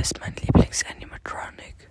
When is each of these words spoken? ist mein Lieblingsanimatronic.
ist 0.00 0.20
mein 0.20 0.34
Lieblingsanimatronic. 0.36 1.90